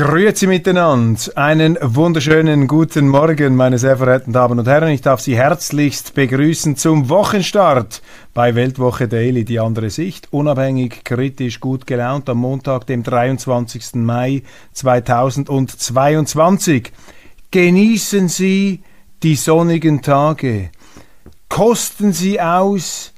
[0.00, 1.20] Grüezi miteinander.
[1.34, 4.88] Einen wunderschönen guten Morgen, meine sehr verehrten Damen und Herren.
[4.88, 8.00] Ich darf Sie herzlichst begrüßen zum Wochenstart
[8.32, 10.28] bei Weltwoche Daily, die andere Sicht.
[10.30, 13.96] Unabhängig, kritisch, gut gelaunt am Montag, dem 23.
[13.96, 14.42] Mai
[14.72, 16.92] 2022.
[17.50, 18.80] Genießen Sie
[19.22, 20.70] die sonnigen Tage.
[21.50, 23.12] Kosten Sie aus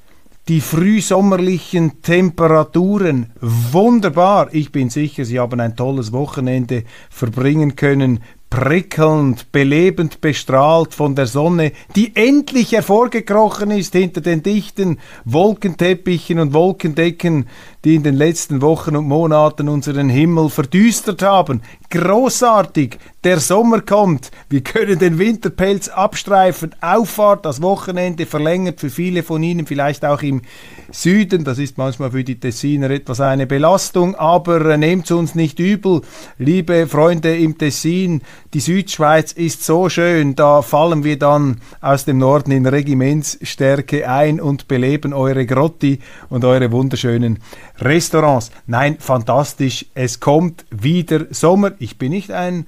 [0.47, 3.31] die frühsommerlichen Temperaturen.
[3.39, 4.49] Wunderbar.
[4.53, 8.19] Ich bin sicher, Sie haben ein tolles Wochenende verbringen können
[8.53, 16.53] prickelnd, belebend bestrahlt von der Sonne, die endlich hervorgekrochen ist hinter den dichten Wolkenteppichen und
[16.53, 17.47] Wolkendecken,
[17.83, 21.63] die in den letzten Wochen und Monaten unseren Himmel verdüstert haben.
[21.89, 29.23] Großartig, der Sommer kommt, wir können den Winterpelz abstreifen, Auffahrt, das Wochenende verlängert für viele
[29.23, 30.43] von Ihnen, vielleicht auch im
[30.91, 35.57] Süden, das ist manchmal für die Tessiner etwas eine Belastung, aber äh, nehmt uns nicht
[35.59, 36.01] übel,
[36.37, 38.21] liebe Freunde im Tessin,
[38.53, 44.39] die Südschweiz ist so schön, da fallen wir dann aus dem Norden in Regimentsstärke ein
[44.39, 47.39] und beleben eure Grotti und eure wunderschönen
[47.79, 48.51] Restaurants.
[48.67, 51.71] Nein, fantastisch, es kommt wieder Sommer.
[51.79, 52.67] Ich bin nicht ein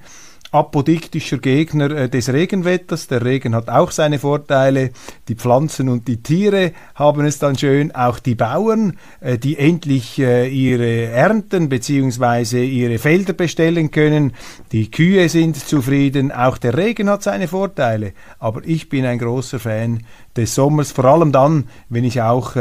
[0.56, 3.08] apodiktischer Gegner äh, des Regenwetters.
[3.08, 4.90] Der Regen hat auch seine Vorteile.
[5.28, 7.94] Die Pflanzen und die Tiere haben es dann schön.
[7.94, 12.64] Auch die Bauern, äh, die endlich äh, ihre Ernten bzw.
[12.64, 14.32] ihre Felder bestellen können.
[14.72, 16.32] Die Kühe sind zufrieden.
[16.32, 18.12] Auch der Regen hat seine Vorteile.
[18.38, 20.04] Aber ich bin ein großer Fan
[20.36, 22.56] des Sommers, vor allem dann, wenn ich auch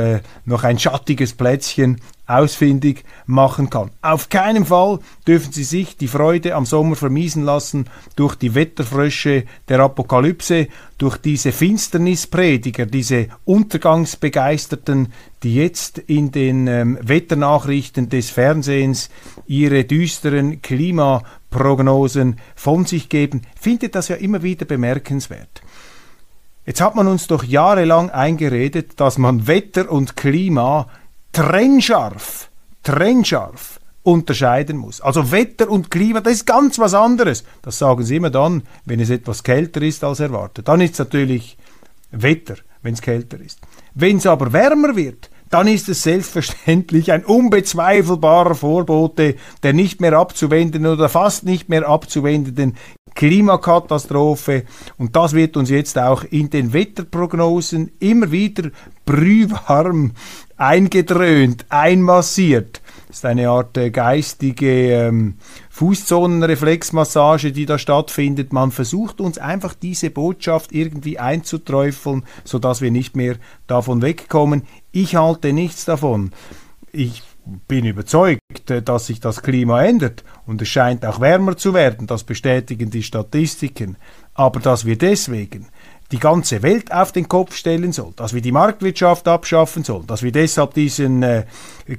[0.45, 3.91] noch ein schattiges Plätzchen ausfindig machen kann.
[4.01, 9.45] Auf keinen Fall dürfen Sie sich die Freude am Sommer vermiesen lassen durch die Wetterfrösche
[9.69, 19.09] der Apokalypse, durch diese Finsternisprediger, diese Untergangsbegeisterten, die jetzt in den ähm, Wetternachrichten des Fernsehens
[19.45, 25.61] ihre düsteren Klimaprognosen von sich geben, findet das ja immer wieder bemerkenswert.
[26.65, 30.87] Jetzt hat man uns doch jahrelang eingeredet, dass man Wetter und Klima
[31.35, 32.49] trennscharf,
[32.81, 35.01] trennscharf unterscheiden muss.
[35.01, 37.43] Also Wetter und Klima, das ist ganz was anderes.
[37.61, 40.67] Das sagen sie immer dann, wenn es etwas kälter ist als erwartet.
[40.67, 41.57] Dann ist es natürlich
[42.11, 43.59] Wetter, wenn es kälter ist.
[43.93, 50.13] Wenn es aber wärmer wird, dann ist es selbstverständlich ein unbezweifelbarer Vorbote der nicht mehr
[50.13, 52.77] abzuwendenden oder fast nicht mehr abzuwendenden
[53.13, 54.63] Klimakatastrophe.
[54.97, 58.69] Und das wird uns jetzt auch in den Wetterprognosen immer wieder
[59.05, 60.13] brühwarm
[60.57, 62.81] eingedröhnt, einmassiert.
[63.07, 65.35] Das ist eine Art äh, geistige ähm,
[65.69, 68.51] Fußzonenreflexmassage, die da stattfindet.
[68.51, 73.35] Man versucht uns einfach diese Botschaft irgendwie einzuträufeln, sodass wir nicht mehr
[73.67, 74.63] davon wegkommen.
[74.91, 76.31] Ich halte nichts davon.
[76.91, 77.23] Ich
[77.67, 82.07] bin überzeugt, äh, dass sich das Klima ändert und es scheint auch wärmer zu werden,
[82.07, 83.97] das bestätigen die Statistiken.
[84.33, 85.67] Aber dass wir deswegen
[86.11, 90.21] die ganze Welt auf den Kopf stellen soll, dass wir die Marktwirtschaft abschaffen sollen, dass
[90.21, 91.45] wir deshalb diesen äh,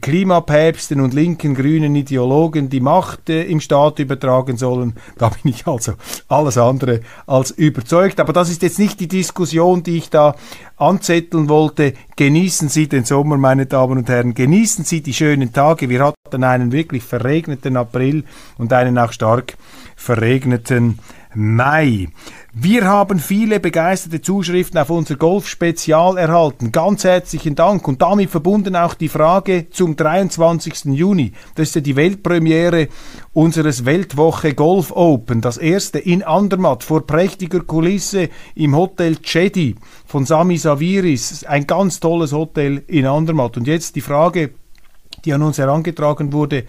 [0.00, 5.66] Klimapäpsten und linken grünen Ideologen die Macht äh, im Staat übertragen sollen, da bin ich
[5.66, 5.94] also
[6.28, 8.20] alles andere als überzeugt.
[8.20, 10.36] Aber das ist jetzt nicht die Diskussion, die ich da
[10.76, 11.94] anzetteln wollte.
[12.14, 15.88] Genießen Sie den Sommer, meine Damen und Herren, genießen Sie die schönen Tage.
[15.88, 18.24] Wir hatten einen wirklich verregneten April
[18.56, 19.56] und einen auch stark
[19.96, 21.00] verregneten
[21.34, 22.08] Mai.
[22.58, 26.72] Wir haben viele begeisterte Zuschriften auf unser Golf-Spezial erhalten.
[26.72, 27.86] Ganz herzlichen Dank.
[27.86, 30.86] Und damit verbunden auch die Frage zum 23.
[30.86, 31.32] Juni.
[31.54, 32.88] Das ist ja die Weltpremiere
[33.34, 35.42] unseres Weltwoche Golf Open.
[35.42, 39.74] Das erste in Andermatt vor prächtiger Kulisse im Hotel Chedi
[40.06, 41.44] von Sami Saviris.
[41.44, 43.58] Ein ganz tolles Hotel in Andermatt.
[43.58, 44.52] Und jetzt die Frage,
[45.26, 46.64] die an uns herangetragen wurde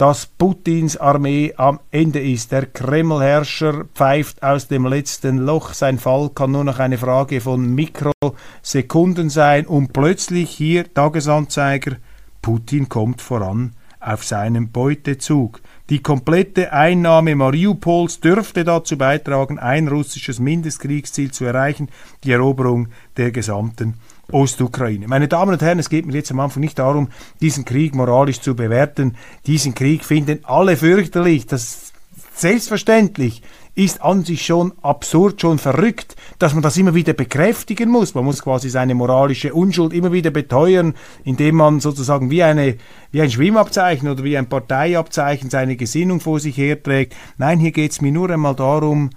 [0.00, 2.52] dass Putins Armee am Ende ist.
[2.52, 5.74] Der Kremlherrscher pfeift aus dem letzten Loch.
[5.74, 9.66] Sein Fall kann nur noch eine Frage von Mikrosekunden sein.
[9.66, 11.96] Und plötzlich hier Tagesanzeiger,
[12.40, 15.60] Putin kommt voran auf seinem Beutezug.
[15.90, 21.90] Die komplette Einnahme Mariupols dürfte dazu beitragen, ein russisches Mindestkriegsziel zu erreichen,
[22.24, 22.88] die Eroberung
[23.18, 23.96] der gesamten
[24.32, 25.08] Ostukraine.
[25.08, 27.08] Meine Damen und Herren, es geht mir jetzt am Anfang nicht darum,
[27.40, 29.16] diesen Krieg moralisch zu bewerten.
[29.46, 31.46] Diesen Krieg finden alle fürchterlich.
[31.46, 31.92] Das
[32.34, 33.42] selbstverständlich
[33.74, 38.14] ist an sich schon absurd, schon verrückt, dass man das immer wieder bekräftigen muss.
[38.14, 40.94] Man muss quasi seine moralische Unschuld immer wieder beteuern,
[41.24, 42.76] indem man sozusagen wie, eine,
[43.12, 47.14] wie ein Schwimmabzeichen oder wie ein Parteiabzeichen seine Gesinnung vor sich herträgt.
[47.38, 49.10] Nein, hier geht es mir nur einmal darum,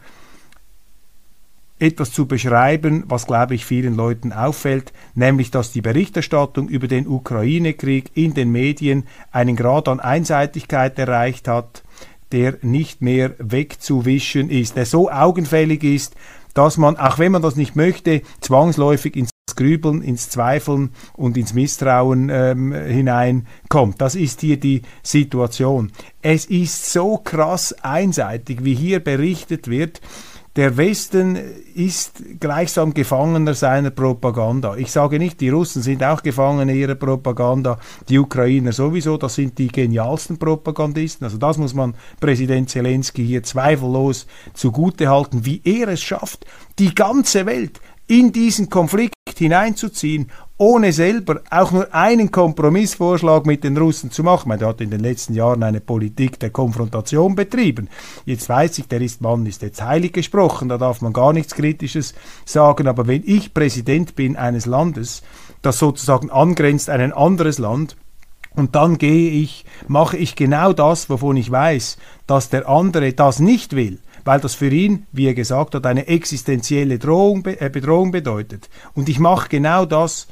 [1.84, 7.08] etwas zu beschreiben, was, glaube ich, vielen Leuten auffällt, nämlich dass die Berichterstattung über den
[7.08, 11.84] Ukraine-Krieg in den Medien einen Grad an Einseitigkeit erreicht hat,
[12.32, 16.16] der nicht mehr wegzuwischen ist, der so augenfällig ist,
[16.54, 21.54] dass man, auch wenn man das nicht möchte, zwangsläufig ins Grübeln, ins Zweifeln und ins
[21.54, 24.00] Misstrauen ähm, hineinkommt.
[24.00, 25.92] Das ist hier die Situation.
[26.22, 30.00] Es ist so krass einseitig, wie hier berichtet wird,
[30.56, 31.36] der Westen
[31.74, 34.76] ist gleichsam Gefangener seiner Propaganda.
[34.76, 39.58] Ich sage nicht, die Russen sind auch Gefangene ihrer Propaganda, die Ukrainer sowieso, das sind
[39.58, 41.26] die genialsten Propagandisten.
[41.26, 46.46] Also das muss man Präsident Zelensky hier zweifellos zugutehalten, wie er es schafft,
[46.78, 53.78] die ganze Welt in diesen Konflikt hineinzuziehen, ohne selber auch nur einen Kompromissvorschlag mit den
[53.78, 54.50] Russen zu machen.
[54.50, 57.90] Man hat in den letzten Jahren eine Politik der Konfrontation betrieben.
[58.26, 61.56] Jetzt weiß ich, der ist Mann ist jetzt heilig gesprochen, da darf man gar nichts
[61.56, 62.14] Kritisches
[62.46, 62.88] sagen.
[62.88, 65.24] Aber wenn ich Präsident bin eines Landes,
[65.62, 67.98] das sozusagen angrenzt an ein anderes Land,
[68.56, 71.98] und dann gehe ich, mache ich genau das, wovon ich weiß,
[72.28, 76.08] dass der andere das nicht will, weil das für ihn, wie er gesagt hat, eine
[76.08, 78.70] existenzielle Drohung, äh, Bedrohung bedeutet.
[78.94, 80.28] Und ich mache genau das,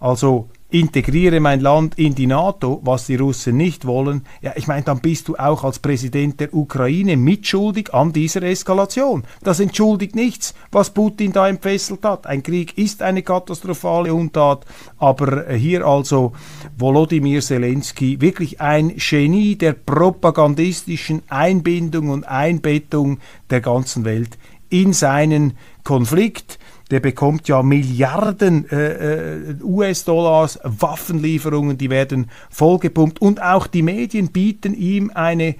[0.00, 4.82] also integriere mein Land in die NATO, was die Russen nicht wollen, ja, ich meine,
[4.82, 9.22] dann bist du auch als Präsident der Ukraine mitschuldig an dieser Eskalation.
[9.44, 12.26] Das entschuldigt nichts, was Putin da entfesselt hat.
[12.26, 14.66] Ein Krieg ist eine katastrophale Untat,
[14.98, 16.32] aber hier also
[16.76, 24.36] Volodymyr Zelensky wirklich ein Genie der propagandistischen Einbindung und Einbettung der ganzen Welt
[24.70, 25.52] in seinen
[25.84, 26.58] Konflikt
[26.90, 34.28] der bekommt ja Milliarden äh, äh US-Dollars, Waffenlieferungen, die werden vollgepumpt und auch die Medien
[34.28, 35.56] bieten ihm eine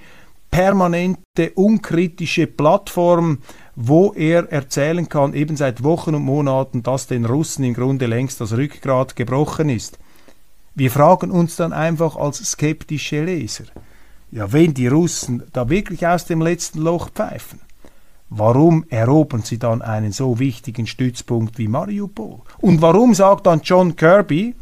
[0.55, 3.39] permanente, unkritische Plattform,
[3.75, 8.39] wo er erzählen kann, eben seit Wochen und Monaten, dass den Russen im Grunde längst
[8.39, 9.99] das Rückgrat gebrochen ist.
[10.73, 13.65] Wir fragen uns dann einfach als skeptische Leser,
[14.31, 17.59] ja, wenn die Russen da wirklich aus dem letzten Loch pfeifen,
[18.29, 22.41] Warum erobern sie dann einen so wichtigen Stützpunkt wie Mariupol?
[22.59, 24.55] Und warum sagt dann John Kirby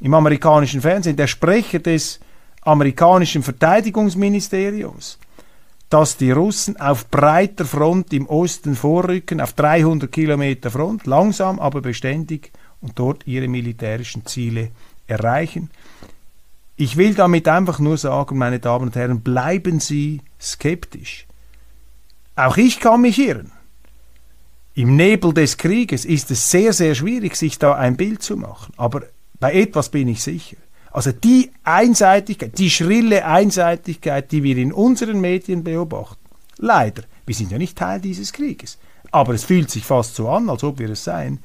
[0.00, 2.20] im amerikanischen Fernsehen, der Sprecher des
[2.62, 5.18] amerikanischen Verteidigungsministeriums,
[5.90, 11.82] dass die Russen auf breiter Front im Osten vorrücken, auf 300 Kilometer Front, langsam aber
[11.82, 14.70] beständig und dort ihre militärischen Ziele
[15.06, 15.70] erreichen.
[16.76, 21.26] Ich will damit einfach nur sagen, meine Damen und Herren, bleiben Sie skeptisch.
[22.36, 23.52] Auch ich kann mich irren.
[24.74, 28.72] Im Nebel des Krieges ist es sehr, sehr schwierig, sich da ein Bild zu machen.
[28.76, 29.02] Aber
[29.38, 30.56] bei etwas bin ich sicher.
[30.90, 36.24] Also die Einseitigkeit, die schrille Einseitigkeit, die wir in unseren Medien beobachten,
[36.58, 38.78] leider, wir sind ja nicht Teil dieses Krieges,
[39.10, 41.40] aber es fühlt sich fast so an, als ob wir es seien,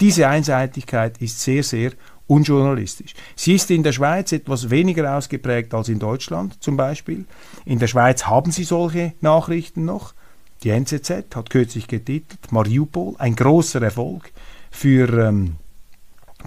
[0.00, 1.92] diese Einseitigkeit ist sehr, sehr
[2.26, 3.14] unjournalistisch.
[3.36, 7.26] Sie ist in der Schweiz etwas weniger ausgeprägt als in Deutschland zum Beispiel.
[7.64, 10.14] In der Schweiz haben sie solche Nachrichten noch.
[10.64, 14.32] Die NZZ hat kürzlich getitelt, Mariupol, ein großer Erfolg
[14.70, 15.56] für ähm,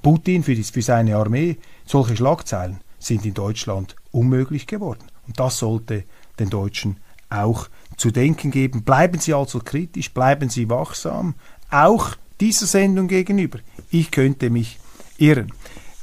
[0.01, 1.57] Putin, für, die, für seine Armee.
[1.85, 5.03] Solche Schlagzeilen sind in Deutschland unmöglich geworden.
[5.27, 6.03] Und das sollte
[6.39, 6.97] den Deutschen
[7.29, 8.83] auch zu denken geben.
[8.83, 11.35] Bleiben Sie also kritisch, bleiben Sie wachsam,
[11.69, 13.59] auch dieser Sendung gegenüber.
[13.91, 14.79] Ich könnte mich
[15.17, 15.51] irren.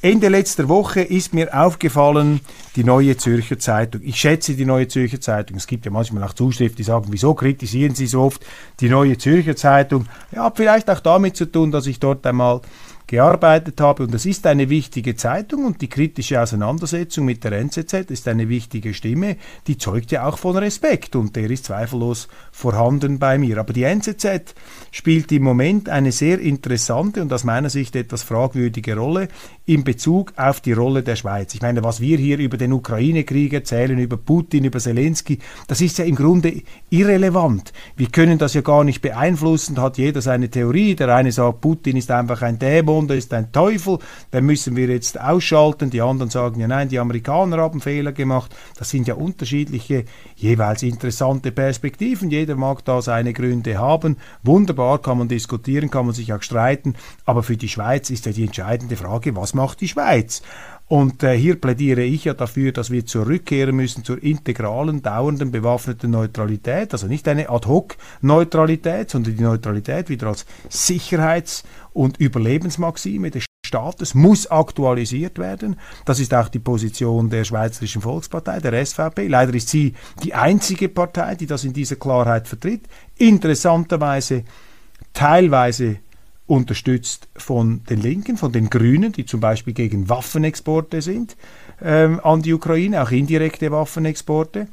[0.05, 2.43] Ende letzter Woche ist mir aufgefallen,
[2.77, 4.03] die Neue Zürcher Zeitung.
[4.05, 5.57] Ich schätze die Neue Zürcher Zeitung.
[5.57, 8.45] Es gibt ja manchmal auch Zuschriften, die sagen, wieso kritisieren Sie so oft
[8.81, 10.05] die Neue Zürcher Zeitung?
[10.31, 12.61] Ja, vielleicht auch damit zu tun, dass ich dort einmal
[13.07, 14.05] gearbeitet habe.
[14.05, 18.49] Und das ist eine wichtige Zeitung und die kritische Auseinandersetzung mit der NZZ ist eine
[18.49, 23.59] wichtige Stimme, die zeugt ja auch von Respekt und der ist zweifellos vorhanden bei mir.
[23.59, 24.55] Aber die NZZ
[24.91, 29.29] spielt im Moment eine sehr interessante und aus meiner Sicht etwas fragwürdige Rolle
[29.67, 31.55] in Bezug auf die Rolle der Schweiz.
[31.55, 35.97] Ich meine, was wir hier über den Ukraine-Krieg erzählen, über Putin, über Zelensky, das ist
[35.97, 37.73] ja im Grunde irrelevant.
[37.97, 40.95] Wir können das ja gar nicht beeinflussen, hat jeder seine Theorie.
[40.95, 43.99] Der eine sagt, Putin ist einfach ein Dämon, der ist ein Teufel,
[44.35, 45.89] den müssen wir jetzt ausschalten.
[45.89, 48.55] Die anderen sagen, ja nein, die Amerikaner haben Fehler gemacht.
[48.77, 50.05] Das sind ja unterschiedliche,
[50.37, 52.31] jeweils interessante Perspektiven.
[52.31, 54.19] Jeder mag da seine Gründe haben.
[54.43, 56.97] Wunderbar kann man diskutieren, kann man sich auch streiten.
[57.25, 60.43] Aber für die Schweiz ist ja die entscheidende Frage, was macht die Schweiz?
[60.87, 66.11] Und äh, hier plädiere ich ja dafür, dass wir zurückkehren müssen zur integralen, dauernden, bewaffneten
[66.11, 66.93] Neutralität.
[66.93, 74.47] Also nicht eine Ad-hoc-Neutralität, sondern die Neutralität wieder als Sicherheits- und Überlebensmaxime des Staates muss
[74.47, 75.81] aktualisiert werden.
[76.05, 79.27] Das ist auch die Position der Schweizerischen Volkspartei, der SVP.
[79.27, 82.83] Leider ist sie die einzige Partei, die das in dieser Klarheit vertritt.
[83.17, 84.45] Interessanterweise
[85.15, 85.97] teilweise
[86.47, 91.37] unterstützt von den Linken, von den Grünen, die zum Beispiel gegen Waffenexporte sind
[91.83, 94.69] ähm, an die Ukraine, auch indirekte Waffenexporte,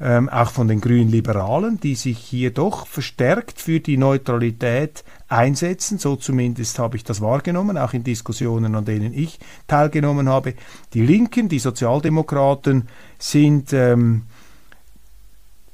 [0.00, 5.98] ähm, auch von den Grünen Liberalen, die sich hier doch verstärkt für die Neutralität einsetzen.
[5.98, 10.54] So zumindest habe ich das wahrgenommen, auch in Diskussionen, an denen ich teilgenommen habe.
[10.92, 12.88] Die Linken, die Sozialdemokraten
[13.18, 14.22] sind ähm,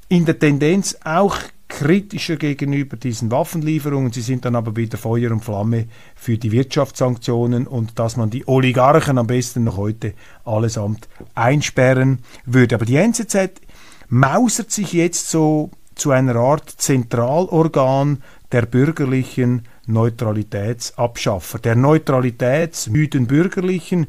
[0.09, 1.37] in der Tendenz auch
[1.71, 4.13] kritischer gegenüber diesen Waffenlieferungen.
[4.13, 8.47] Sie sind dann aber wieder Feuer und Flamme für die Wirtschaftssanktionen und dass man die
[8.47, 10.13] Oligarchen am besten noch heute
[10.45, 12.75] allesamt einsperren würde.
[12.75, 13.63] Aber die NZZ
[14.09, 18.23] mausert sich jetzt so zu einer Art Zentralorgan
[18.53, 24.07] der bürgerlichen Neutralitätsabschaffer, der neutralitätsmüden Bürgerlichen,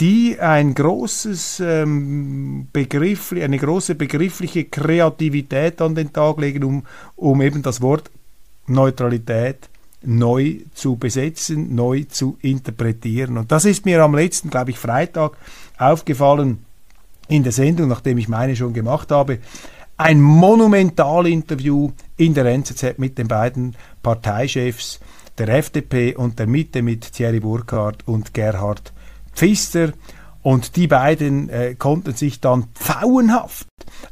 [0.00, 6.86] die ein großes ähm, Begriff, eine große begriffliche Kreativität an den Tag legen, um,
[7.16, 8.10] um eben das Wort
[8.66, 9.68] Neutralität
[10.02, 13.38] neu zu besetzen, neu zu interpretieren.
[13.38, 15.36] Und das ist mir am letzten, glaube ich, Freitag
[15.78, 16.64] aufgefallen
[17.28, 19.38] in der Sendung, nachdem ich meine schon gemacht habe.
[19.96, 25.00] Ein Monumentalinterview in der NZZ mit den beiden Parteichefs
[25.38, 28.92] der FDP und der Mitte mit Thierry Burkhardt und Gerhard
[29.34, 29.92] Pfister
[30.44, 33.66] und die beiden äh, konnten sich dann pfauenhaft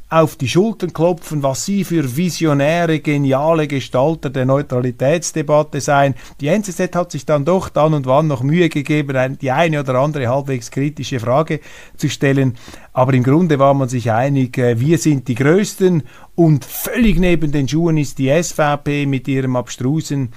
[0.09, 6.15] auf die Schultern klopfen, was sie für visionäre, geniale Gestalter der Neutralitätsdebatte seien.
[6.41, 9.95] Die NZZ hat sich dann doch dann und wann noch Mühe gegeben, die eine oder
[9.99, 11.59] andere halbwegs kritische Frage
[11.97, 12.55] zu stellen.
[12.93, 16.01] Aber im Grunde war man sich einig, äh, wir sind die Größten
[16.33, 20.29] und völlig neben den Schuhen ist die SVP mit ihrem abstrusen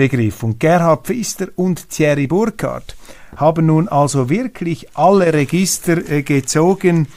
[0.00, 0.42] Neutralitätsbegriff.
[0.42, 2.96] Und Gerhard Pfister und Thierry Burkhardt
[3.36, 7.08] haben nun also wirklich alle Register äh, gezogen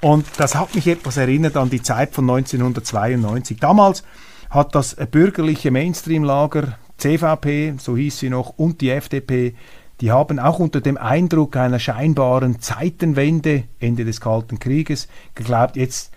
[0.00, 3.58] und das hat mich etwas erinnert an die Zeit von 1992.
[3.60, 4.02] Damals
[4.50, 9.54] hat das bürgerliche Mainstream-Lager CVP, so hieß sie noch, und die FDP,
[10.00, 16.11] die haben auch unter dem Eindruck einer scheinbaren Zeitenwende, Ende des Kalten Krieges, geglaubt, jetzt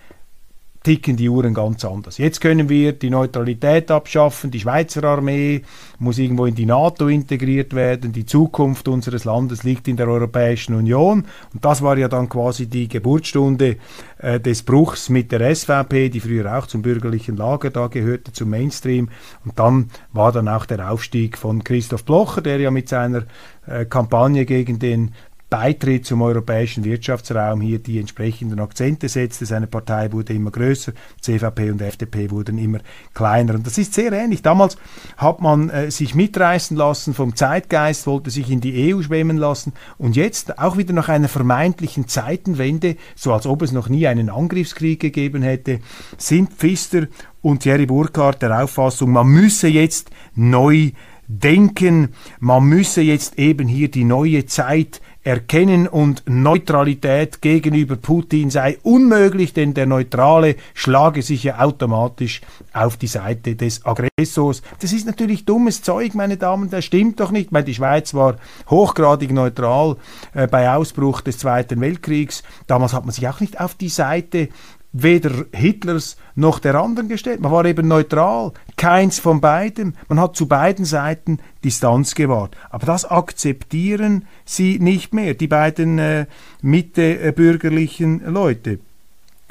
[0.86, 2.20] ticken die Uhren ganz anders.
[2.20, 5.63] Jetzt können wir die Neutralität abschaffen, die Schweizer Armee
[5.98, 10.75] muss irgendwo in die NATO integriert werden, die Zukunft unseres Landes liegt in der Europäischen
[10.75, 13.77] Union und das war ja dann quasi die Geburtsstunde
[14.20, 18.51] äh, des Bruchs mit der SVP, die früher auch zum bürgerlichen Lager da gehörte, zum
[18.51, 19.10] Mainstream
[19.44, 23.24] und dann war dann auch der Aufstieg von Christoph Blocher, der ja mit seiner
[23.65, 25.15] äh, Kampagne gegen den
[25.50, 29.46] Beitritt zum europäischen Wirtschaftsraum hier die entsprechenden Akzente setzte.
[29.46, 32.80] Seine Partei wurde immer größer, CVP und FDP wurden immer
[33.14, 33.54] kleiner.
[33.54, 34.42] Und das ist sehr ähnlich.
[34.42, 34.78] Damals
[35.18, 39.74] hat man äh, sich mitreißen lassen vom Zeitgeist, wollte sich in die EU schwemmen lassen
[39.98, 44.30] und jetzt auch wieder nach einer vermeintlichen Zeitenwende, so als ob es noch nie einen
[44.30, 45.80] Angriffskrieg gegeben hätte,
[46.18, 47.08] sind Pfister
[47.42, 50.92] und Thierry Burkhardt der Auffassung, man müsse jetzt neu
[51.27, 58.77] denken, man müsse jetzt eben hier die neue Zeit erkennen und Neutralität gegenüber Putin sei
[58.84, 62.41] unmöglich, denn der Neutrale schlage sich ja automatisch
[62.74, 64.62] auf die Seite des Aggressors.
[64.82, 67.48] Das ist natürlich dummes Zeug, meine Damen, das stimmt doch nicht.
[67.48, 68.36] Ich meine, die Schweiz war
[68.70, 69.98] hochgradig neutral
[70.36, 72.44] äh, bei Ausbruch des Zweiten Weltkriegs.
[72.67, 74.50] Damals hat man sich auch nicht auf die Seite
[74.98, 77.42] weder Hitlers noch der anderen gestellt.
[77.42, 79.94] Man war eben neutral, keins von beidem.
[80.08, 82.56] Man hat zu beiden Seiten Distanz gewahrt.
[82.70, 86.28] Aber das akzeptieren sie nicht mehr, die beiden äh,
[86.62, 88.80] mittebürgerlichen Leute.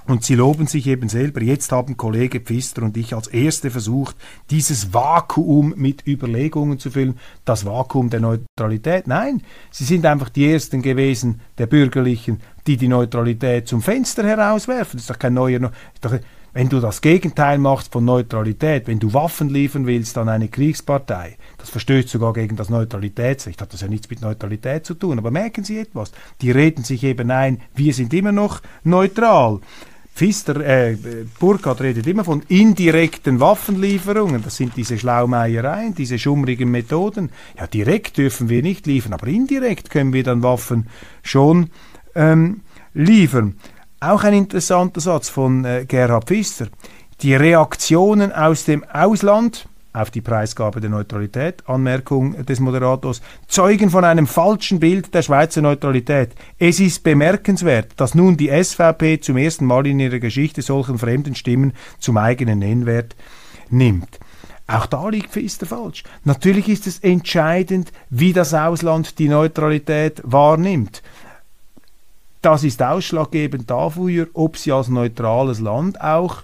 [0.07, 1.43] Und sie loben sich eben selber.
[1.43, 4.17] Jetzt haben Kollege Pfister und ich als Erste versucht,
[4.51, 7.19] dieses Vakuum mit Überlegungen zu füllen.
[7.45, 9.07] Das Vakuum der Neutralität.
[9.07, 14.99] Nein, sie sind einfach die Ersten gewesen, der Bürgerlichen, die die Neutralität zum Fenster herauswerfen.
[14.99, 15.73] Das ist doch kein neuer.
[16.03, 16.19] Doch,
[16.55, 21.37] wenn du das Gegenteil machst von Neutralität, wenn du Waffen liefern willst an eine Kriegspartei,
[21.59, 25.19] das verstößt sogar gegen das Neutralitätsrecht, hat das ja nichts mit Neutralität zu tun.
[25.19, 29.61] Aber merken Sie etwas, die reden sich eben ein, wir sind immer noch neutral.
[30.15, 30.97] Pfister, äh,
[31.41, 34.43] Burkhardt redet immer von indirekten Waffenlieferungen.
[34.43, 37.31] Das sind diese Schlaumeiereien, diese schummrigen Methoden.
[37.59, 40.89] Ja, direkt dürfen wir nicht liefern, aber indirekt können wir dann Waffen
[41.23, 41.71] schon
[42.15, 42.61] ähm,
[42.95, 43.57] liefern.
[43.99, 46.69] Auch ein interessanter Satz von äh, Gerhard Pfister.
[47.21, 54.05] Die Reaktionen aus dem Ausland auf die Preisgabe der Neutralität, Anmerkung des Moderators, zeugen von
[54.05, 56.33] einem falschen Bild der Schweizer Neutralität.
[56.59, 61.37] Es ist bemerkenswert, dass nun die SVP zum ersten Mal in ihrer Geschichte solchen fremden
[61.37, 63.15] Stimmen zum eigenen Nennwert
[63.71, 64.19] nimmt.
[64.67, 66.03] Auch da liegt Pfister falsch.
[66.25, 71.03] Natürlich ist es entscheidend, wie das Ausland die Neutralität wahrnimmt.
[72.43, 76.43] Das ist ausschlaggebend dafür, ob sie als neutrales Land auch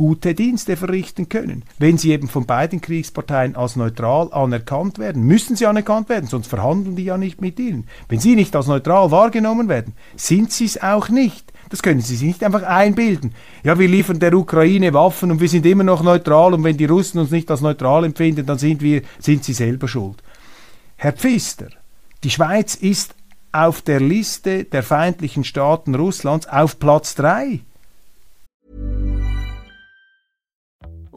[0.00, 1.62] gute Dienste verrichten können.
[1.78, 6.46] Wenn sie eben von beiden Kriegsparteien als neutral anerkannt werden, müssen sie anerkannt werden, sonst
[6.46, 7.86] verhandeln die ja nicht mit ihnen.
[8.08, 11.52] Wenn sie nicht als neutral wahrgenommen werden, sind sie es auch nicht.
[11.68, 13.34] Das können Sie sich nicht einfach einbilden.
[13.62, 16.86] Ja, wir liefern der Ukraine Waffen und wir sind immer noch neutral und wenn die
[16.86, 20.22] Russen uns nicht als neutral empfinden, dann sind wir, sind sie selber schuld.
[20.96, 21.68] Herr Pfister,
[22.24, 23.14] die Schweiz ist
[23.52, 27.60] auf der Liste der feindlichen Staaten Russlands auf Platz 3.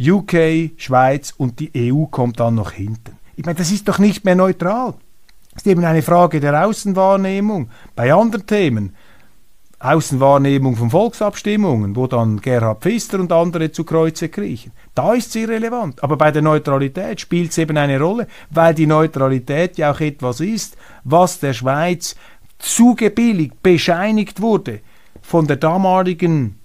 [0.00, 3.18] UK, Schweiz und die EU kommt dann noch hinten.
[3.36, 4.94] Ich meine, das ist doch nicht mehr neutral.
[5.52, 7.68] Das ist eben eine Frage der Außenwahrnehmung.
[7.94, 8.96] Bei anderen Themen,
[9.78, 15.36] Außenwahrnehmung von Volksabstimmungen, wo dann Gerhard Pfister und andere zu Kreuze kriechen, da ist es
[15.36, 16.02] irrelevant.
[16.02, 20.40] Aber bei der Neutralität spielt es eben eine Rolle, weil die Neutralität ja auch etwas
[20.40, 22.14] ist, was der Schweiz
[22.58, 24.80] zugebilligt, bescheinigt wurde
[25.20, 26.58] von der damaligen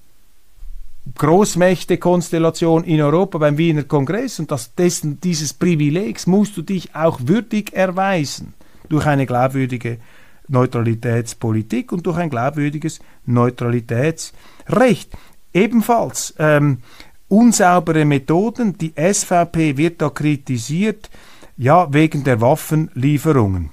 [1.16, 7.20] Großmächte-Konstellation in Europa beim Wiener Kongress und das, dessen, dieses Privilegs musst du dich auch
[7.24, 8.54] würdig erweisen
[8.90, 10.00] durch eine glaubwürdige
[10.48, 15.12] Neutralitätspolitik und durch ein glaubwürdiges Neutralitätsrecht.
[15.54, 16.80] Ebenfalls ähm,
[17.28, 18.78] unsaubere Methoden.
[18.78, 21.10] Die SVP wird da kritisiert,
[21.58, 23.72] ja, wegen der Waffenlieferungen.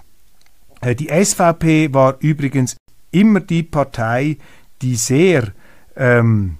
[0.80, 2.76] Äh, die SVP war übrigens
[3.10, 4.38] immer die Partei,
[4.82, 5.52] die sehr
[5.96, 6.56] ähm,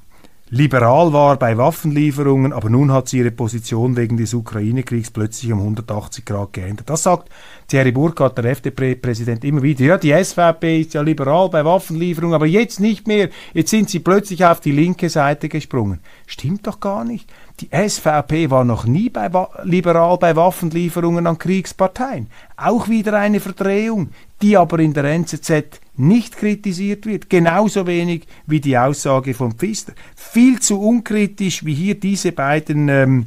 [0.55, 5.59] liberal war bei Waffenlieferungen, aber nun hat sie ihre Position wegen des Ukraine-Kriegs plötzlich um
[5.59, 6.89] 180 Grad geändert.
[6.89, 7.29] Das sagt
[7.67, 9.85] Thierry Burkhardt, der FDP-Präsident, immer wieder.
[9.85, 13.31] Ja, die SVP ist ja liberal bei Waffenlieferungen, aber jetzt nicht mehr.
[13.53, 15.99] Jetzt sind sie plötzlich auf die linke Seite gesprungen.
[16.25, 17.29] Stimmt doch gar nicht.
[17.61, 19.29] Die SVP war noch nie bei
[19.65, 22.29] liberal bei Waffenlieferungen an Kriegsparteien.
[22.57, 24.11] Auch wieder eine Verdrehung,
[24.45, 27.31] die aber in der NZZ nicht kritisiert wird.
[27.31, 29.95] Genauso wenig wie die Aussage von Pfister.
[30.15, 33.27] Viel zu unkritisch, wie hier diese beiden ähm,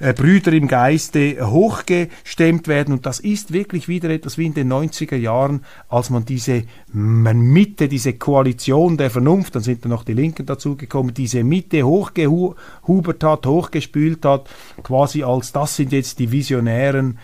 [0.00, 2.94] äh, Brüder im Geiste hochgestemmt werden.
[2.94, 7.86] Und das ist wirklich wieder etwas wie in den 90er Jahren, als man diese Mitte,
[7.86, 13.46] diese Koalition der Vernunft, dann sind da noch die Linken dazugekommen, diese Mitte hochgehubert hat,
[13.46, 14.50] hochgespült hat,
[14.82, 17.18] quasi als das sind jetzt die visionären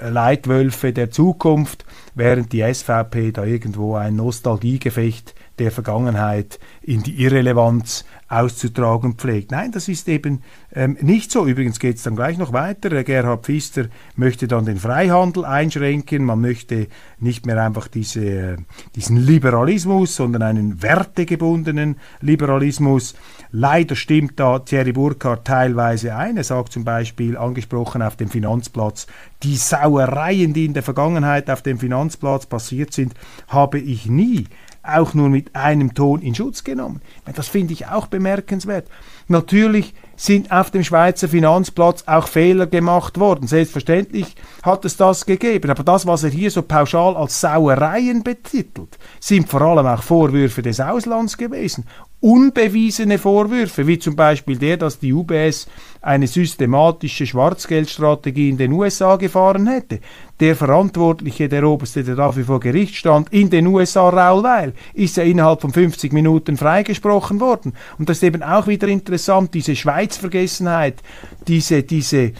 [0.00, 8.04] Leitwölfe der Zukunft, während die SVP da irgendwo ein Nostalgiegefecht der Vergangenheit in die Irrelevanz
[8.28, 9.50] auszutragen pflegt.
[9.52, 10.42] Nein, das ist eben
[10.74, 11.46] ähm, nicht so.
[11.46, 13.02] Übrigens geht es dann gleich noch weiter.
[13.02, 16.24] Gerhard Pfister möchte dann den Freihandel einschränken.
[16.24, 18.56] Man möchte nicht mehr einfach diese, äh,
[18.94, 23.14] diesen Liberalismus, sondern einen wertegebundenen Liberalismus.
[23.50, 26.36] Leider stimmt da Thierry Burkhardt teilweise ein.
[26.36, 29.06] Er sagt zum Beispiel, angesprochen auf dem Finanzplatz,
[29.42, 33.14] die Sauereien, die in der Vergangenheit auf dem Finanzplatz passiert sind,
[33.48, 34.46] habe ich nie
[34.88, 37.00] auch nur mit einem Ton in Schutz genommen.
[37.34, 38.86] Das finde ich auch bemerkenswert.
[39.28, 43.46] Natürlich sind auf dem Schweizer Finanzplatz auch Fehler gemacht worden.
[43.46, 45.70] Selbstverständlich hat es das gegeben.
[45.70, 50.62] Aber das, was er hier so pauschal als Sauereien betitelt, sind vor allem auch Vorwürfe
[50.62, 51.84] des Auslands gewesen
[52.20, 55.68] unbewiesene Vorwürfe, wie zum Beispiel der, dass die UBS
[56.00, 60.00] eine systematische Schwarzgeldstrategie in den USA gefahren hätte.
[60.40, 65.16] Der Verantwortliche, der Oberste, der dafür vor Gericht stand, in den USA, Raul Weil, ist
[65.16, 67.74] ja innerhalb von 50 Minuten freigesprochen worden.
[67.98, 71.02] Und das ist eben auch wieder interessant, diese Schweizvergessenheit,
[71.46, 72.32] diese, diese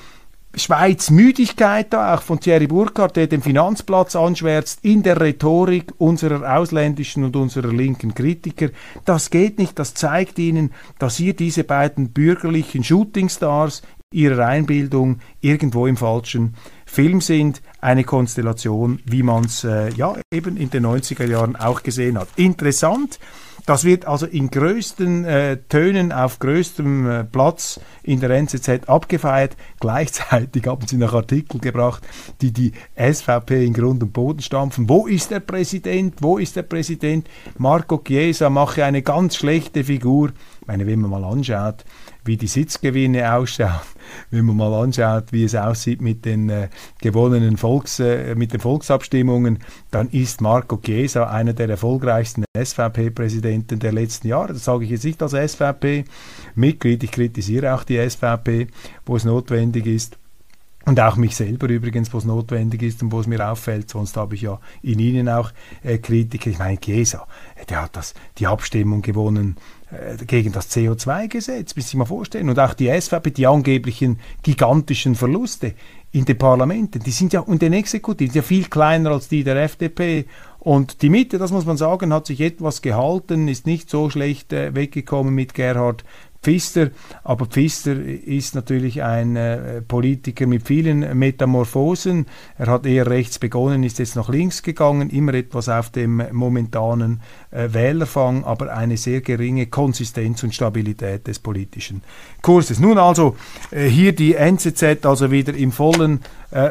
[0.55, 6.57] Schweiz Müdigkeit da auch von Thierry Burkhardt, der den Finanzplatz anschwärzt in der Rhetorik unserer
[6.57, 8.71] ausländischen und unserer linken Kritiker.
[9.05, 15.87] Das geht nicht, das zeigt ihnen, dass hier diese beiden bürgerlichen Shootingstars ihrer Einbildung irgendwo
[15.87, 16.55] im falschen
[16.87, 17.61] Film sind.
[17.81, 22.29] Eine Konstellation, wie man es äh, ja eben in den 90er Jahren auch gesehen hat.
[22.37, 23.19] Interessant
[23.67, 29.57] das wird also in größten äh, Tönen auf größtem äh, Platz in der NZZ abgefeiert.
[29.81, 32.03] Gleichzeitig haben sie noch Artikel gebracht,
[32.41, 34.89] die die SVP in Grund und Boden stampfen.
[34.89, 36.17] Wo ist der Präsident?
[36.21, 37.29] Wo ist der Präsident?
[37.59, 40.31] Marco Chiesa mache eine ganz schlechte Figur.
[40.61, 41.85] Ich meine, wenn man mal anschaut,
[42.29, 43.81] wie die Sitzgewinne ausschauen,
[44.31, 46.69] wenn man mal anschaut, wie es aussieht mit den äh,
[47.01, 49.59] gewonnenen Volks, äh, mit den Volksabstimmungen,
[49.91, 54.53] dann ist Marco Chiesa einer der erfolgreichsten SVP-Präsidenten der letzten Jahre.
[54.53, 58.69] Das sage ich jetzt nicht als SVP-Mitglied, ich kritisiere auch die SVP,
[59.05, 60.17] wo es notwendig ist.
[60.85, 63.91] Und auch mich selber übrigens, wo es notwendig ist und wo es mir auffällt.
[63.91, 65.51] Sonst habe ich ja in Ihnen auch
[65.83, 66.49] äh, Kritiker.
[66.49, 67.27] Ich meine, Chiesa,
[67.69, 69.78] der hat das, die Abstimmung gewonnen äh,
[70.27, 72.51] gegen das CO2-Gesetz, bis Sie mal vorstellen.
[72.51, 75.73] Und auch die SVP, die angeblichen gigantischen Verluste
[76.13, 79.57] in den Parlamenten, die sind ja und den Exekutiven, ja viel kleiner als die der
[79.57, 80.27] FDP.
[80.59, 84.53] Und die Mitte, das muss man sagen, hat sich etwas gehalten, ist nicht so schlecht
[84.53, 86.05] äh, weggekommen mit Gerhard
[86.43, 86.91] Pfister.
[87.25, 92.27] Aber Pfister ist natürlich ein äh, Politiker mit vielen Metamorphosen.
[92.57, 97.21] Er hat eher rechts begonnen, ist jetzt nach links gegangen, immer etwas auf dem momentanen
[97.51, 102.03] äh, Wählerfang, aber eine sehr geringe Konsistenz und Stabilität des politischen
[102.41, 102.79] Kurses.
[102.79, 103.37] Nun also
[103.71, 106.21] äh, hier die NZZ, also wieder im vollen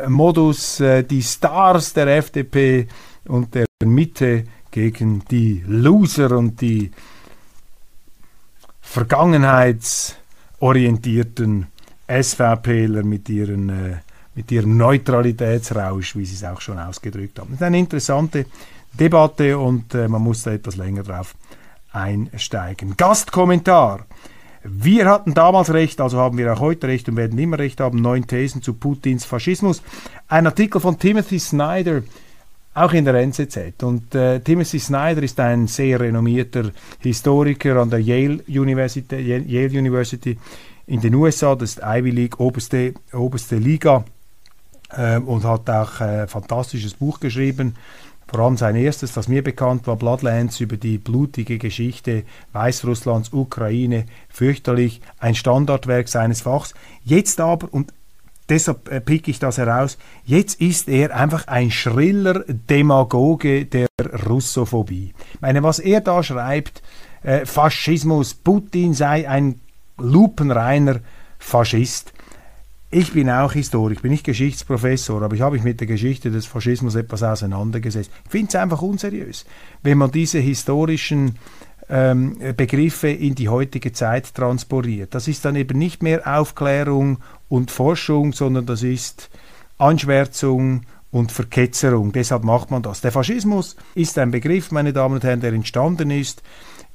[0.07, 2.87] Modus, die Stars der FDP
[3.27, 6.91] und der Mitte gegen die Loser und die
[8.87, 11.67] vergangenheitsorientierten
[12.07, 13.97] SVPler mit, ihren, äh,
[14.33, 17.49] mit ihrem Neutralitätsrausch, wie sie es auch schon ausgedrückt haben.
[17.51, 18.45] Das ist eine interessante
[18.93, 21.35] Debatte und äh, man muss da etwas länger drauf
[21.91, 22.95] einsteigen.
[22.95, 24.05] Gastkommentar.
[24.63, 28.01] Wir hatten damals recht, also haben wir auch heute recht und werden immer recht haben.
[28.01, 29.81] Neun Thesen zu Putins Faschismus.
[30.27, 32.03] Ein Artikel von Timothy Snyder
[32.77, 33.81] auch in der NZZ.
[33.81, 40.37] Und äh, Timothy Snyder ist ein sehr renommierter Historiker an der Yale University, Yale University
[40.85, 44.05] in den USA, das ist Ivy League, oberste, oberste Liga,
[44.91, 47.75] äh, und hat auch ein äh, fantastisches Buch geschrieben.
[48.27, 54.05] Vor allem sein erstes, das mir bekannt war, Bloodlands über die blutige Geschichte Weißrusslands, Ukraine,
[54.29, 56.73] fürchterlich, ein Standardwerk seines Fachs.
[57.03, 57.93] Jetzt aber, und
[58.49, 59.97] deshalb äh, pick ich das heraus.
[60.25, 63.87] Jetzt ist er einfach ein schriller Demagoge der
[64.27, 65.13] Russophobie.
[65.33, 66.81] Ich meine, was er da schreibt,
[67.23, 69.59] äh, Faschismus, Putin sei ein
[69.97, 70.99] lupenreiner
[71.39, 72.13] Faschist.
[72.89, 76.45] Ich bin auch Historiker, bin nicht Geschichtsprofessor, aber ich habe mich mit der Geschichte des
[76.45, 78.09] Faschismus etwas auseinandergesetzt.
[78.23, 79.45] Ich finde es einfach unseriös,
[79.83, 81.37] wenn man diese historischen
[81.89, 85.15] ähm, Begriffe in die heutige Zeit transportiert.
[85.15, 87.19] Das ist dann eben nicht mehr Aufklärung
[87.49, 89.29] und Forschung, sondern das ist
[89.77, 92.11] Anschwärzung und Verketzerung.
[92.11, 93.01] Deshalb macht man das.
[93.01, 96.43] Der Faschismus ist ein Begriff, meine Damen und Herren, der entstanden ist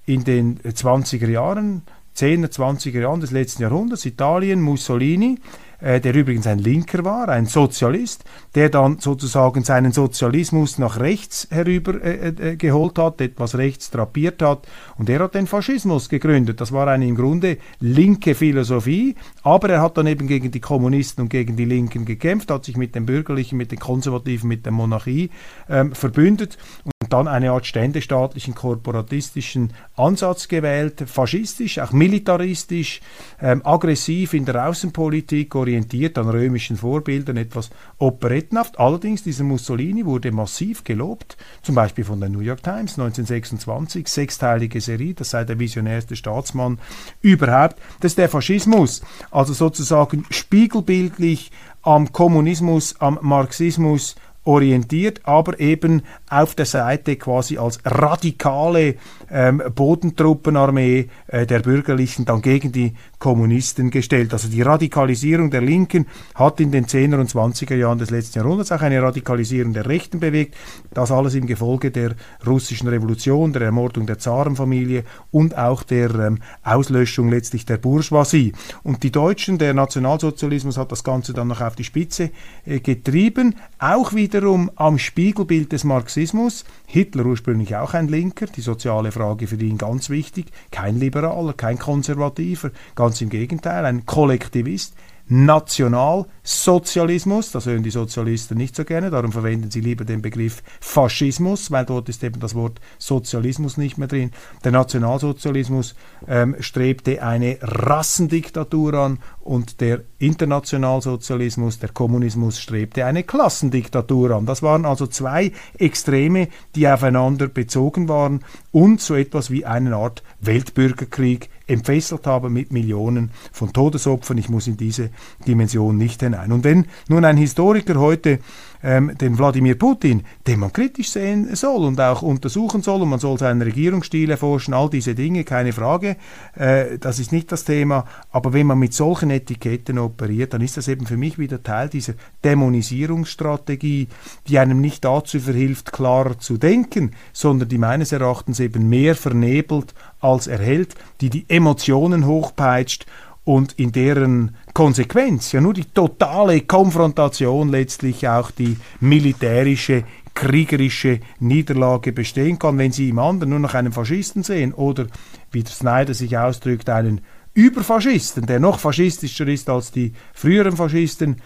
[0.04, 1.82] in den 20er Jahren,
[2.16, 4.04] 10er, 20er Jahren des letzten Jahrhunderts.
[4.04, 5.38] Italien, Mussolini,
[5.82, 12.00] der übrigens ein Linker war, ein Sozialist, der dann sozusagen seinen Sozialismus nach rechts herüber
[12.02, 14.68] äh, äh, geholt hat, etwas rechts drapiert hat.
[14.96, 16.60] Und er hat den Faschismus gegründet.
[16.60, 21.22] Das war eine im Grunde linke Philosophie, aber er hat dann eben gegen die Kommunisten
[21.22, 24.72] und gegen die Linken gekämpft, hat sich mit den Bürgerlichen, mit den Konservativen, mit der
[24.72, 25.30] Monarchie
[25.68, 33.00] ähm, verbündet und dann eine Art ständestaatlichen, korporatistischen Ansatz gewählt, faschistisch, auch militaristisch,
[33.40, 38.78] ähm, aggressiv in der Außenpolitik, orientiert an römischen Vorbildern, etwas operettenhaft.
[38.78, 44.80] Allerdings, dieser Mussolini wurde massiv gelobt, zum Beispiel von der New York Times 1926, sechsteilige
[44.80, 46.78] Serie, das sei der visionärste Staatsmann
[47.20, 47.76] überhaupt.
[48.00, 51.50] Das ist der Faschismus, also sozusagen spiegelbildlich
[51.82, 58.96] am Kommunismus, am Marxismus orientiert, aber eben auf der Seite quasi als radikale
[59.30, 64.32] ähm, Bodentruppenarmee äh, der Bürgerlichen dann gegen die Kommunisten gestellt.
[64.32, 68.72] Also die Radikalisierung der Linken hat in den 10er und 20er Jahren des letzten Jahrhunderts
[68.72, 70.56] auch eine Radikalisierung der Rechten bewegt.
[70.92, 76.38] Das alles im Gefolge der russischen Revolution, der Ermordung der Zarenfamilie und auch der ähm,
[76.64, 78.54] Auslöschung letztlich der Bourgeoisie.
[78.82, 82.30] Und die Deutschen, der Nationalsozialismus hat das Ganze dann noch auf die Spitze
[82.66, 86.64] äh, getrieben, auch wiederum am Spiegelbild des Marxismus.
[86.86, 91.78] Hitler ursprünglich auch ein Linker, die soziale Frage für ihn ganz wichtig, kein Liberaler, kein
[91.78, 94.94] Konservativer, ganz im Gegenteil, ein Kollektivist,
[95.28, 101.70] Nationalsozialismus, das hören die Sozialisten nicht so gerne, darum verwenden sie lieber den Begriff Faschismus,
[101.70, 104.32] weil dort ist eben das Wort Sozialismus nicht mehr drin.
[104.64, 105.94] Der Nationalsozialismus
[106.28, 114.46] ähm, strebte eine Rassendiktatur an und der Internationalsozialismus, der Kommunismus strebte eine Klassendiktatur an.
[114.46, 120.22] Das waren also zwei Extreme, die aufeinander bezogen waren und so etwas wie eine Art
[120.40, 124.38] Weltbürgerkrieg entfesselt haben mit Millionen von Todesopfern.
[124.38, 125.10] Ich muss in diese
[125.46, 126.52] Dimension nicht hinein.
[126.52, 128.38] Und wenn nun ein Historiker heute
[128.82, 133.18] ähm, den Wladimir Putin, den man kritisch sehen soll und auch untersuchen soll und man
[133.18, 136.16] soll seinen Regierungsstil erforschen, all diese Dinge, keine Frage,
[136.56, 140.76] äh, das ist nicht das Thema, aber wenn man mit solchen Etiketten operiert, dann ist
[140.76, 142.14] das eben für mich wieder Teil dieser
[142.44, 144.08] Dämonisierungsstrategie,
[144.48, 149.94] die einem nicht dazu verhilft, klarer zu denken, sondern die meines Erachtens eben mehr vernebelt
[150.20, 153.06] als erhält, die die Emotionen hochpeitscht
[153.44, 160.04] und in deren Konsequenz ja nur die totale Konfrontation letztlich auch die militärische
[160.34, 165.06] kriegerische Niederlage bestehen kann, wenn sie im anderen nur noch einen Faschisten sehen oder,
[165.50, 167.20] wie der Snyder sich ausdrückt, einen
[167.54, 171.36] Überfaschisten, der noch faschistischer ist als die früheren Faschisten,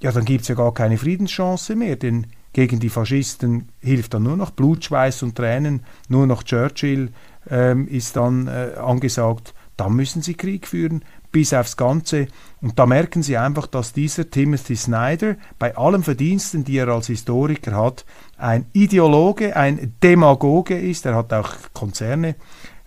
[0.00, 4.24] ja, dann gibt es ja gar keine Friedenschance mehr, denn gegen die Faschisten hilft dann
[4.24, 7.10] nur noch Blutschweiß und Tränen, nur noch Churchill
[7.48, 11.04] ähm, ist dann äh, angesagt, dann müssen sie Krieg führen,
[11.36, 12.28] bis aufs Ganze.
[12.62, 17.08] Und da merken Sie einfach, dass dieser Timothy Snyder bei allen Verdiensten, die er als
[17.08, 18.06] Historiker hat,
[18.38, 21.04] ein Ideologe, ein Demagoge ist.
[21.04, 22.36] Er hat auch Konzerne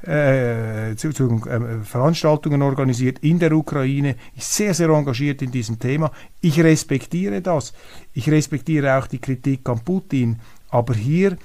[0.02, 5.78] äh, zu, zu äh, Veranstaltungen organisiert in der Ukraine, ist sehr, sehr engagiert in diesem
[5.78, 6.12] Thema.
[6.42, 7.74] Ich respektiere das.
[8.14, 10.40] Ich respektiere auch die Kritik an Putin.
[10.70, 11.38] Aber hier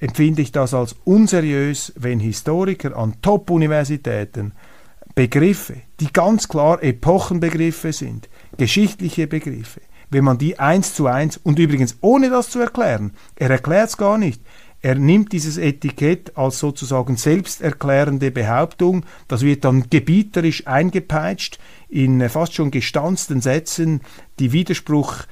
[0.00, 4.54] empfinde ich das als unseriös, wenn Historiker an Top-Universitäten
[5.18, 11.58] Begriffe, die ganz klar Epochenbegriffe sind, geschichtliche Begriffe, wenn man die eins zu eins und
[11.58, 14.40] übrigens ohne das zu erklären, er erklärt es gar nicht,
[14.80, 22.54] er nimmt dieses Etikett als sozusagen selbsterklärende Behauptung, das wird dann gebieterisch eingepeitscht in fast
[22.54, 24.02] schon gestanzten Sätzen,
[24.38, 25.26] die Widerspruch äh,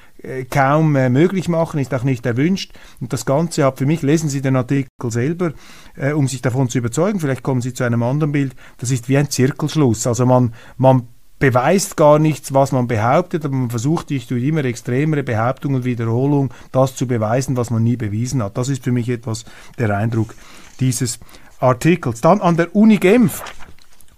[0.51, 2.73] kaum äh, möglich machen, ist auch nicht erwünscht.
[3.01, 5.53] Und das Ganze hat für mich, lesen Sie den Artikel selber,
[5.97, 9.09] äh, um sich davon zu überzeugen, vielleicht kommen Sie zu einem anderen Bild, das ist
[9.09, 10.07] wie ein Zirkelschluss.
[10.07, 11.09] Also man, man
[11.39, 16.53] beweist gar nichts, was man behauptet, aber man versucht durch immer extremere Behauptung und Wiederholung
[16.73, 18.57] das zu beweisen, was man nie bewiesen hat.
[18.57, 19.45] Das ist für mich etwas
[19.79, 20.35] der Eindruck
[20.81, 21.19] dieses
[21.61, 22.21] Artikels.
[22.21, 23.43] Dann an der Uni Genf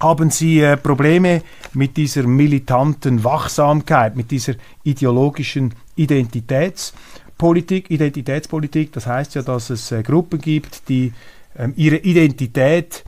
[0.01, 1.42] haben Sie äh, Probleme
[1.75, 7.91] mit dieser militanten Wachsamkeit, mit dieser ideologischen Identitätspolitik.
[7.91, 11.13] Identitätspolitik, das heißt ja, dass es äh, Gruppen gibt, die
[11.57, 13.05] ähm, ihre Identität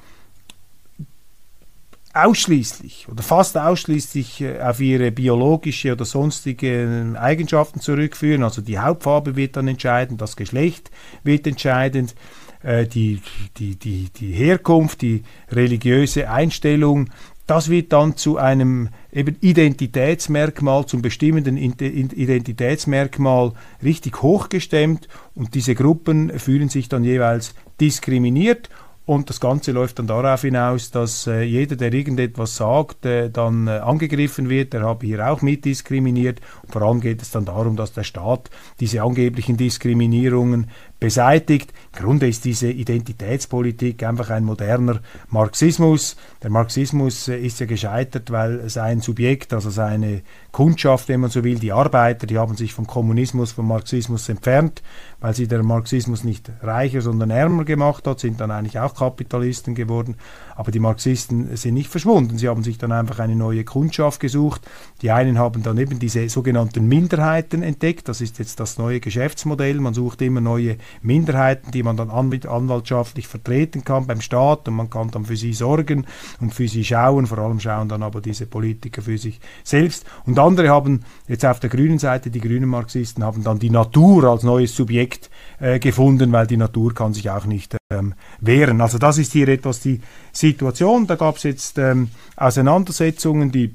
[2.12, 8.42] ausschließlich oder fast ausschließlich äh, auf ihre biologische oder sonstige Eigenschaften zurückführen.
[8.42, 10.90] Also die Hautfarbe wird dann entscheidend, das Geschlecht
[11.22, 12.14] wird entscheidend,
[12.62, 13.20] äh, die,
[13.56, 17.10] die, die, die Herkunft, die religiöse Einstellung,
[17.50, 26.38] das wird dann zu einem eben Identitätsmerkmal, zum bestimmenden Identitätsmerkmal richtig hochgestemmt und diese Gruppen
[26.38, 28.70] fühlen sich dann jeweils diskriminiert
[29.10, 33.66] und das Ganze läuft dann darauf hinaus, dass äh, jeder, der irgendetwas sagt, äh, dann
[33.66, 34.72] äh, angegriffen wird.
[34.72, 36.40] Der habe hier auch mitdiskriminiert.
[36.62, 41.72] Und vor allem geht es dann darum, dass der Staat diese angeblichen Diskriminierungen beseitigt.
[41.96, 46.16] Im Grunde ist diese Identitätspolitik einfach ein moderner Marxismus.
[46.42, 51.42] Der Marxismus äh, ist ja gescheitert, weil sein Subjekt, also seine Kundschaft, wenn man so
[51.42, 54.82] will, die Arbeiter, die haben sich vom Kommunismus, vom Marxismus entfernt,
[55.20, 59.74] weil sie der Marxismus nicht reicher, sondern ärmer gemacht hat, sind dann eigentlich auch Kapitalisten
[59.74, 60.16] geworden.
[60.54, 62.36] Aber die Marxisten sind nicht verschwunden.
[62.36, 64.60] Sie haben sich dann einfach eine neue Kundschaft gesucht.
[65.00, 68.08] Die einen haben dann eben diese sogenannten Minderheiten entdeckt.
[68.08, 69.80] Das ist jetzt das neue Geschäftsmodell.
[69.80, 74.90] Man sucht immer neue Minderheiten, die man dann anwaltschaftlich vertreten kann beim Staat und man
[74.90, 76.06] kann dann für sie sorgen
[76.40, 77.26] und für sie schauen.
[77.26, 80.04] Vor allem schauen dann aber diese Politiker für sich selbst.
[80.26, 84.24] Und andere haben jetzt auf der grünen Seite, die grünen Marxisten, haben dann die Natur
[84.24, 88.80] als neues Subjekt äh, gefunden, weil die Natur kann sich auch nicht ähm, wehren.
[88.80, 90.00] Also das ist hier etwas die
[90.32, 91.06] Situation.
[91.06, 93.74] Da gab es jetzt ähm, Auseinandersetzungen, die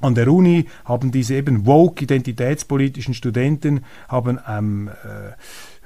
[0.00, 5.32] an der Uni haben diese eben woke identitätspolitischen Studenten haben ähm, äh,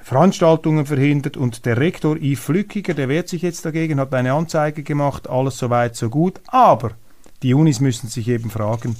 [0.03, 4.83] Veranstaltungen verhindert und der Rektor Yves Flückiger, der wehrt sich jetzt dagegen, hat eine Anzeige
[4.83, 6.91] gemacht, alles soweit so gut, aber
[7.41, 8.97] die Unis müssen sich eben fragen,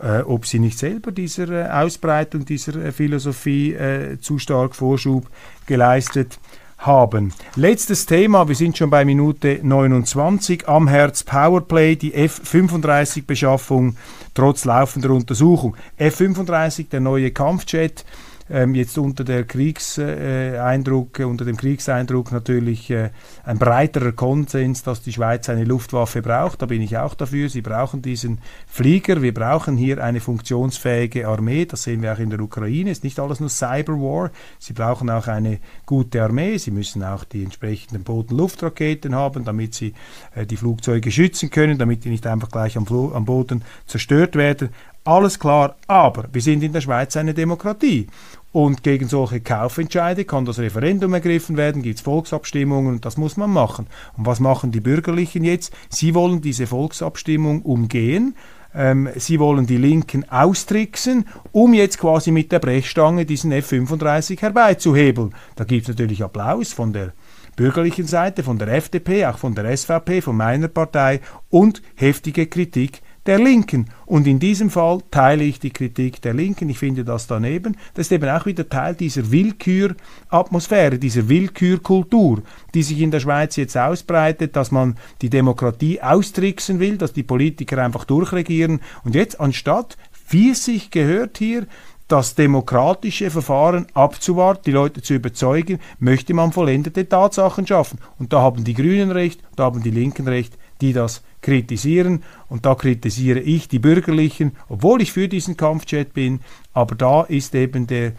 [0.00, 5.28] äh, ob sie nicht selber dieser äh, Ausbreitung dieser äh, Philosophie äh, zu stark Vorschub
[5.66, 6.38] geleistet
[6.78, 7.34] haben.
[7.54, 13.96] Letztes Thema, wir sind schon bei Minute 29, am Herz Powerplay, die F-35-Beschaffung
[14.34, 15.76] trotz laufender Untersuchung.
[15.96, 18.04] F-35, der neue Kampfjet,
[18.48, 23.10] jetzt unter der Kriegseindruck, äh, unter dem Kriegseindruck natürlich äh,
[23.44, 26.62] ein breiterer Konsens, dass die Schweiz eine Luftwaffe braucht.
[26.62, 27.48] Da bin ich auch dafür.
[27.48, 29.20] Sie brauchen diesen Flieger.
[29.20, 31.64] Wir brauchen hier eine funktionsfähige Armee.
[31.64, 32.90] Das sehen wir auch in der Ukraine.
[32.90, 34.30] Es ist nicht alles nur Cyberwar.
[34.60, 36.58] Sie brauchen auch eine gute Armee.
[36.58, 39.94] Sie müssen auch die entsprechenden Boden-Luftraketen haben, damit sie
[40.36, 44.70] äh, die Flugzeuge schützen können, damit die nicht einfach gleich am, am Boden zerstört werden.
[45.06, 48.08] Alles klar, aber wir sind in der Schweiz eine Demokratie.
[48.50, 53.36] Und gegen solche Kaufentscheide kann das Referendum ergriffen werden, gibt es Volksabstimmungen und das muss
[53.36, 53.86] man machen.
[54.16, 55.72] Und was machen die Bürgerlichen jetzt?
[55.90, 58.34] Sie wollen diese Volksabstimmung umgehen.
[58.74, 65.36] Ähm, sie wollen die Linken austricksen, um jetzt quasi mit der Brechstange diesen F-35 herbeizuhebeln.
[65.54, 67.12] Da gibt es natürlich Applaus von der
[67.54, 73.02] bürgerlichen Seite, von der FDP, auch von der SVP, von meiner Partei und heftige Kritik
[73.26, 73.90] der Linken.
[74.06, 76.68] Und in diesem Fall teile ich die Kritik der Linken.
[76.68, 77.76] Ich finde das daneben.
[77.94, 82.42] Das ist eben auch wieder Teil dieser Willküratmosphäre, dieser Willkürkultur,
[82.74, 87.22] die sich in der Schweiz jetzt ausbreitet, dass man die Demokratie austricksen will, dass die
[87.22, 88.80] Politiker einfach durchregieren.
[89.04, 89.96] Und jetzt anstatt,
[90.28, 91.66] wie es sich gehört hier,
[92.08, 97.98] das demokratische Verfahren abzuwarten, die Leute zu überzeugen, möchte man vollendete Tatsachen schaffen.
[98.18, 102.24] Und da haben die Grünen recht, da haben die Linken recht, die das kritisieren.
[102.48, 106.40] Und da kritisiere ich die Bürgerlichen, obwohl ich für diesen Kampfjet bin.
[106.74, 108.12] Aber da ist eben der,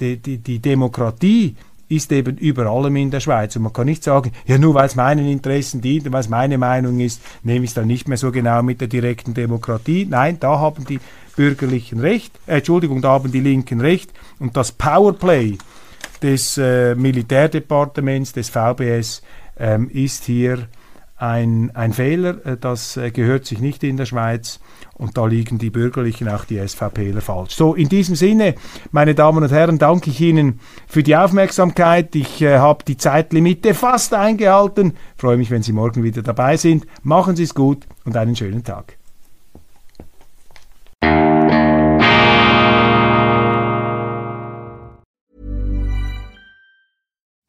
[0.00, 1.56] die, die, die Demokratie
[1.88, 3.56] ist eben über allem in der Schweiz.
[3.56, 6.28] Und man kann nicht sagen, ja nur weil es meinen Interessen dient und weil es
[6.28, 10.06] meine Meinung ist, nehme ich es dann nicht mehr so genau mit der direkten Demokratie.
[10.08, 11.00] Nein, da haben die
[11.36, 14.12] Bürgerlichen recht, äh, Entschuldigung, da haben die Linken recht.
[14.38, 15.56] Und das Powerplay
[16.22, 19.22] des äh, Militärdepartements, des VBS,
[19.58, 20.68] ähm, ist hier
[21.16, 24.60] ein, ein Fehler, äh, das äh, gehört sich nicht in der Schweiz
[24.94, 27.54] und da liegen die Bürgerlichen, auch die SVPler falsch.
[27.54, 28.54] So, in diesem Sinne,
[28.90, 32.14] meine Damen und Herren, danke ich Ihnen für die Aufmerksamkeit.
[32.16, 34.94] Ich äh, habe die Zeitlimite fast eingehalten.
[35.16, 36.86] Freue mich, wenn Sie morgen wieder dabei sind.
[37.02, 38.98] Machen Sie es gut und einen schönen Tag.